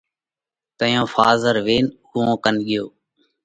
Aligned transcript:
تئيون 0.77 1.05
ڦازر 1.13 1.55
وينَ 1.65 1.85
اُوئون 2.09 2.29
ڪنَ 2.43 2.55
ڳيو۔ 2.67 2.83